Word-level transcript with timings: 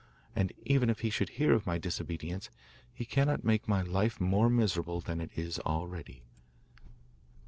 and 0.35 0.51
even 0.65 0.89
if 0.89 1.01
he 1.01 1.11
should 1.11 1.29
hear 1.29 1.53
of 1.53 1.67
my 1.67 1.77
disobedience, 1.77 2.49
he 2.91 3.05
cannot 3.05 3.43
make 3.43 3.67
my 3.67 3.83
life 3.83 4.19
more 4.19 4.49
miserable 4.49 4.99
than 4.99 5.21
it 5.21 5.29
is 5.37 5.59
already. 5.59 6.23